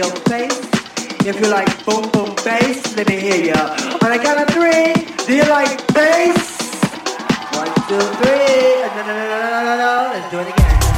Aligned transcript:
your 0.00 0.16
face. 0.32 0.58
If 1.26 1.38
you 1.40 1.48
like 1.48 1.68
boom 1.84 2.08
boom 2.10 2.34
bass, 2.42 2.96
let 2.96 3.06
me 3.06 3.16
hear 3.20 3.44
ya. 3.52 3.76
On 4.02 4.10
a 4.10 4.18
count 4.18 4.40
of 4.40 4.48
three, 4.48 4.94
do 5.26 5.34
you 5.34 5.44
like 5.44 5.76
bass? 5.92 6.56
One, 7.52 7.72
two, 7.88 8.00
three. 8.20 8.80
No, 8.96 9.00
no, 9.06 9.12
no, 9.20 9.36
no, 9.44 9.60
no, 9.68 9.74
no. 9.84 10.10
Let's 10.14 10.30
do 10.30 10.38
it 10.38 10.48
again. 10.54 10.89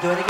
doing 0.00 0.18
it. 0.18 0.27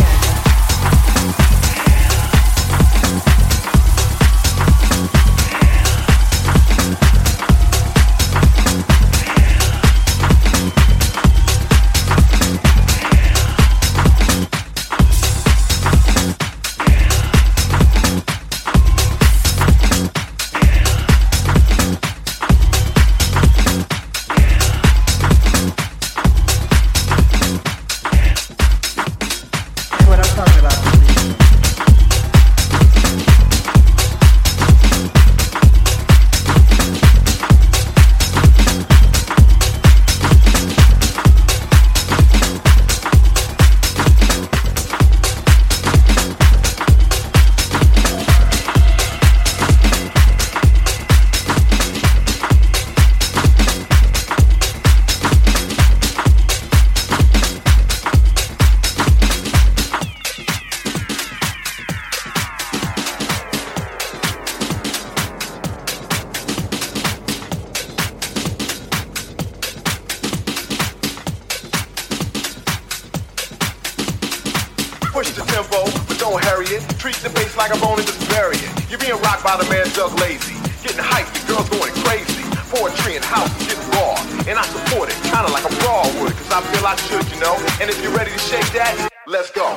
and 84.48 84.58
I 84.58 84.62
support 84.62 85.10
it, 85.10 85.16
kinda 85.24 85.48
like 85.52 85.64
a 85.64 85.74
brawl 85.80 86.08
would, 86.20 86.32
cause 86.32 86.50
I 86.50 86.60
feel 86.72 86.86
I 86.86 86.96
should, 86.96 87.30
you 87.30 87.38
know. 87.40 87.54
And 87.80 87.90
if 87.90 88.02
you're 88.02 88.16
ready 88.16 88.32
to 88.32 88.38
shake 88.38 88.72
that, 88.72 89.08
let's 89.26 89.50
go. 89.50 89.76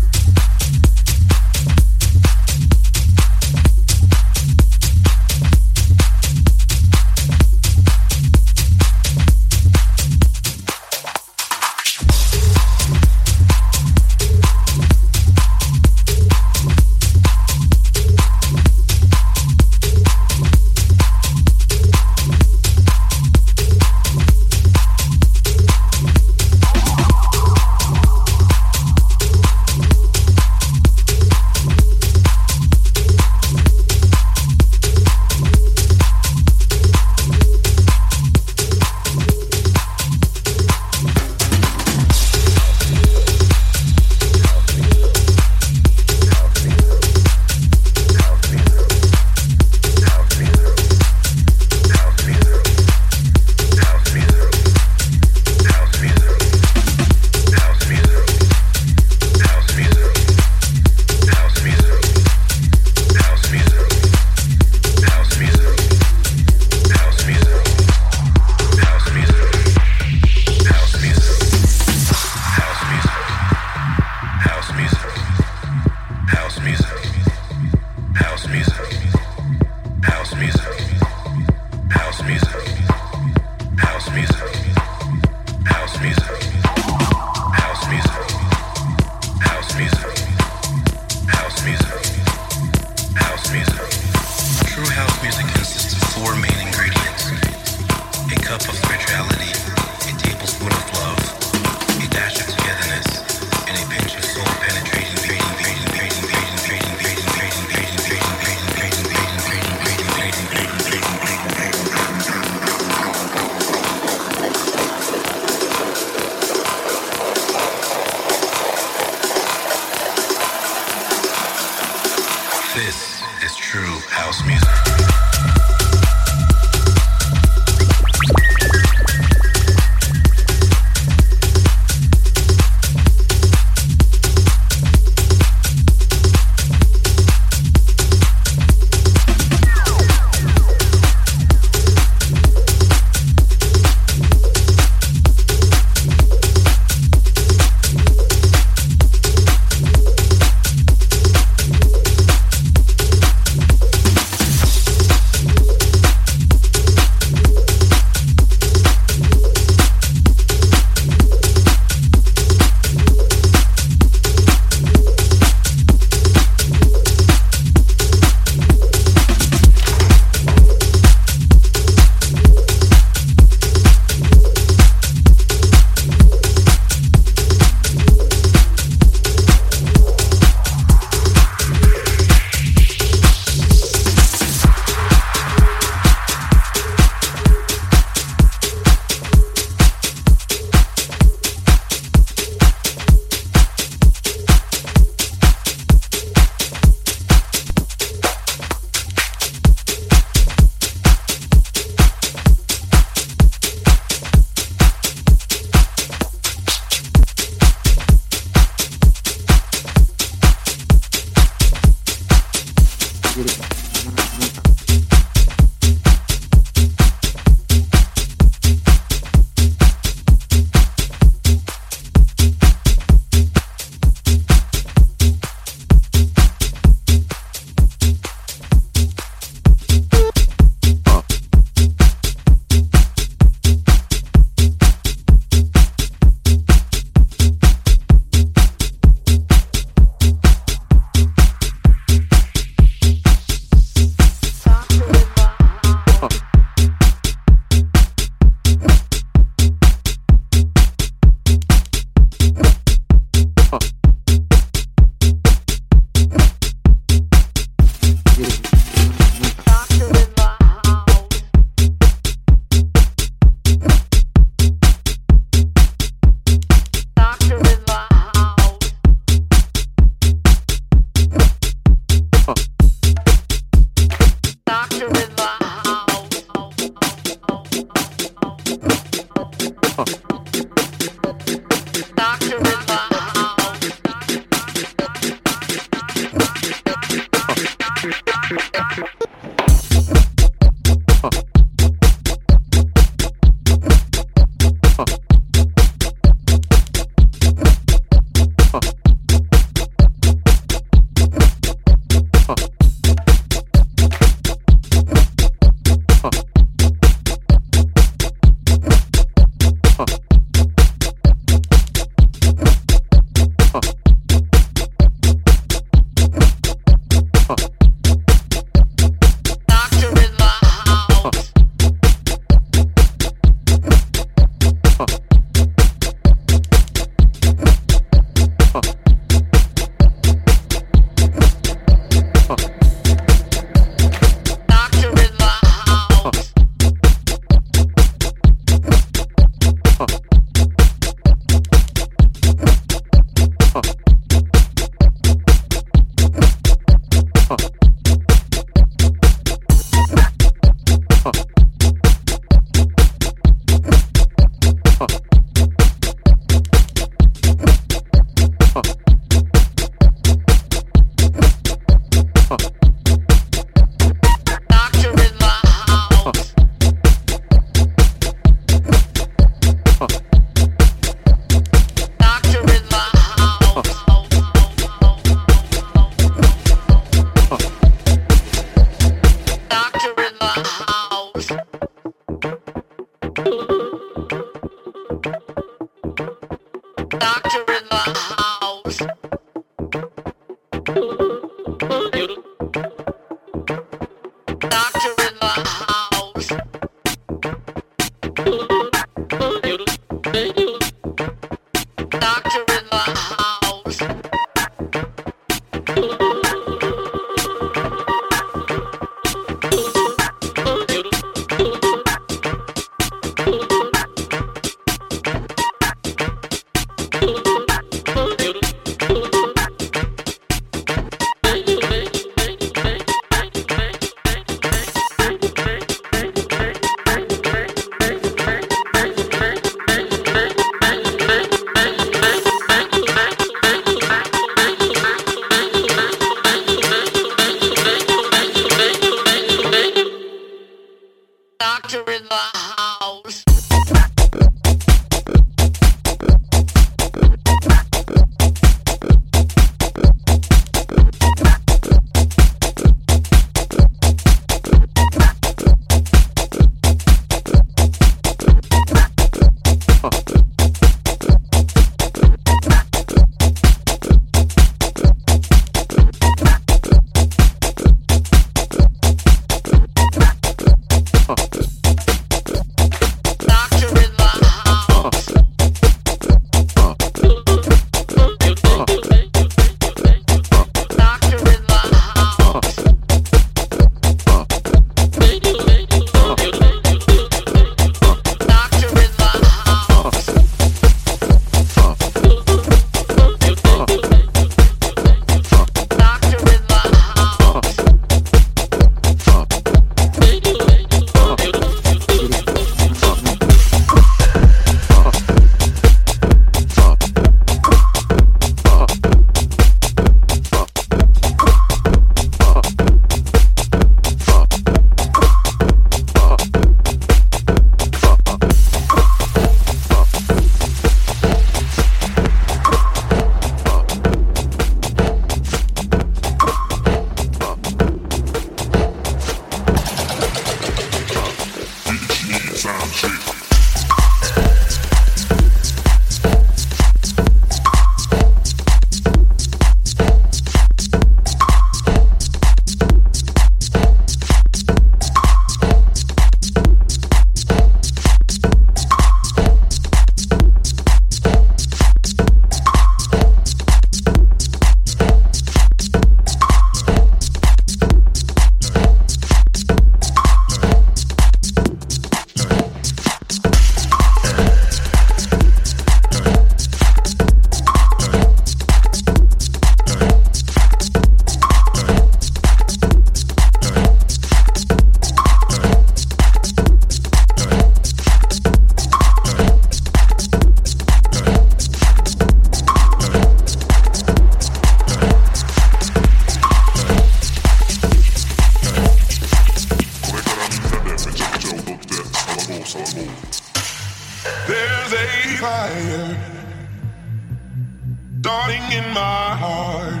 darting 598.22 598.62
in 598.70 598.84
my 598.94 599.34
heart. 599.42 600.00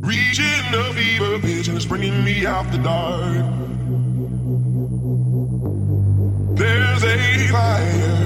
Reaching 0.00 0.74
a 0.74 0.92
fever 0.92 1.38
pitch 1.38 1.68
and 1.68 1.76
it's 1.76 1.86
bringing 1.86 2.22
me 2.22 2.44
out 2.44 2.70
the 2.70 2.76
dark. 2.76 3.46
There's 6.54 7.02
a 7.02 7.48
fire 7.48 8.24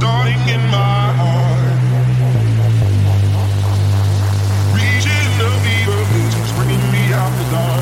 darting 0.00 0.42
in 0.54 0.62
my 0.76 1.04
heart. 1.20 1.78
Reaching 4.74 5.32
a 5.46 5.52
fever 5.64 6.02
pitch 6.10 6.34
and 6.34 6.42
it's 6.42 6.52
bringing 6.58 6.84
me 6.90 7.12
out 7.12 7.32
the 7.38 7.50
dark. 7.52 7.77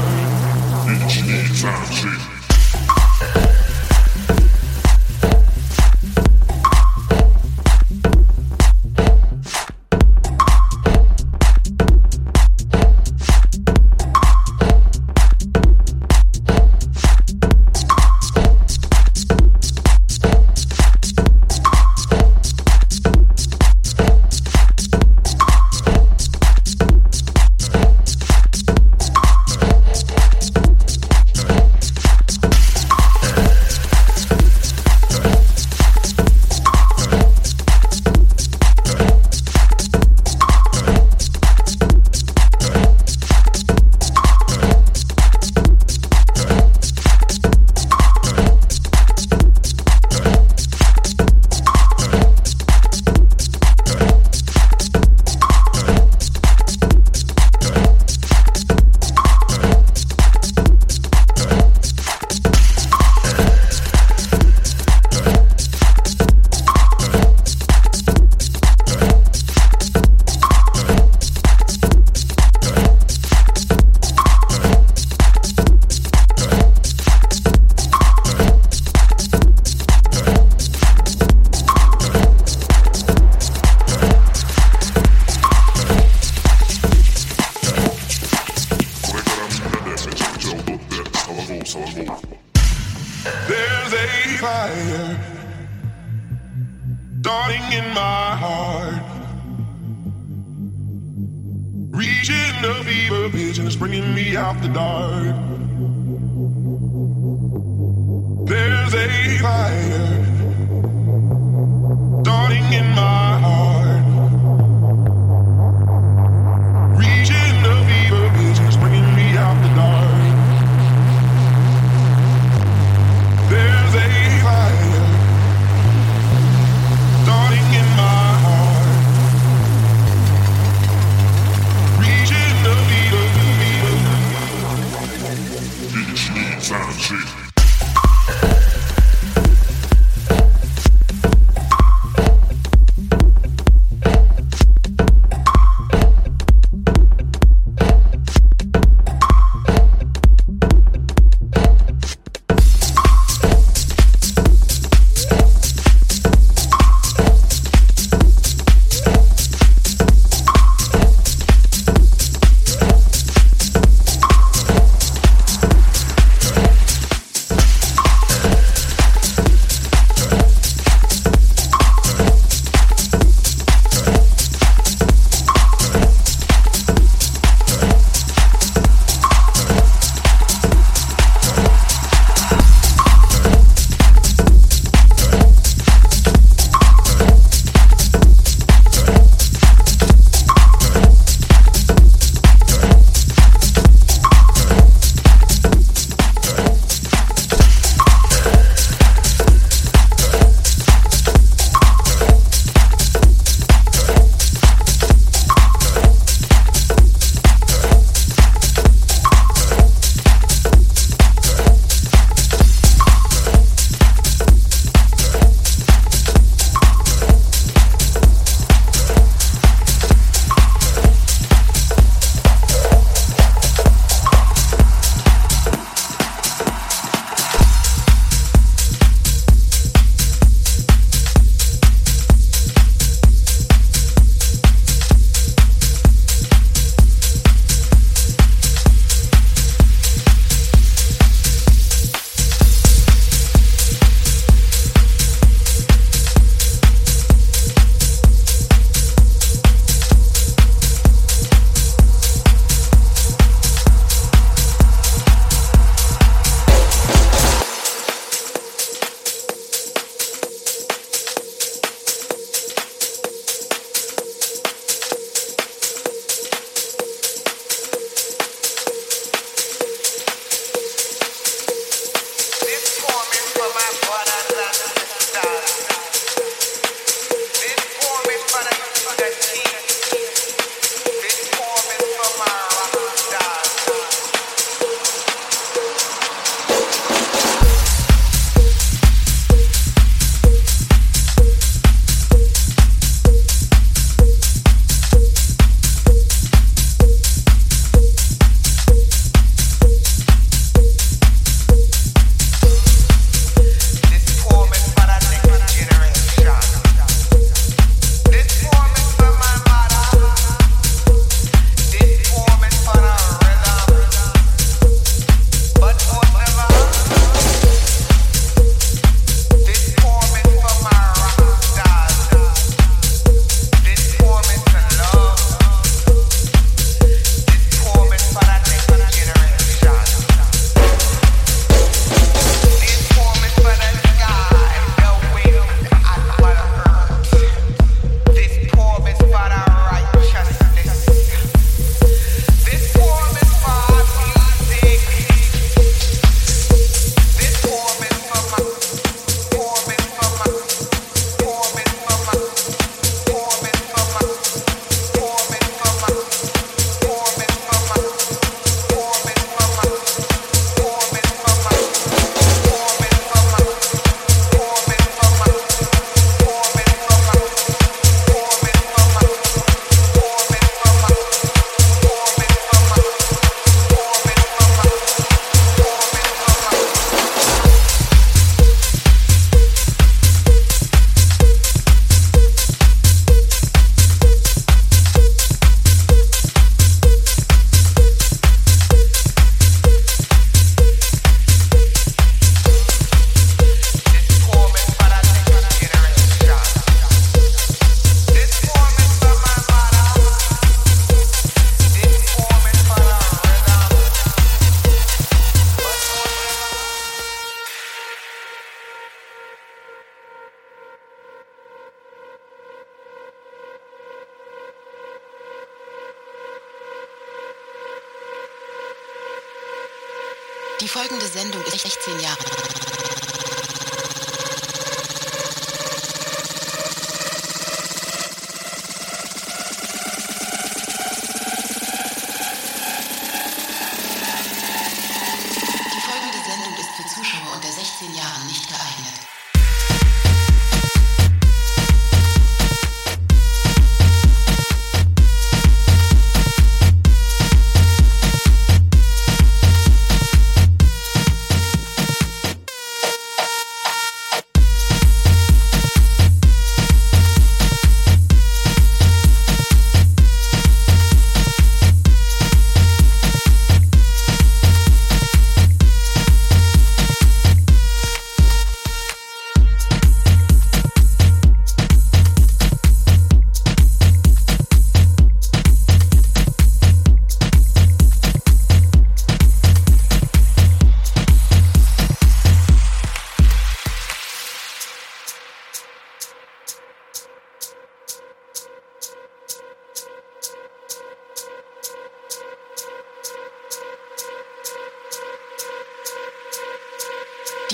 Die 420.80 420.88
folgende 420.88 421.26
Sendung 421.26 421.62
ist 421.64 421.80
16 421.80 422.20
Jahre. 422.20 422.36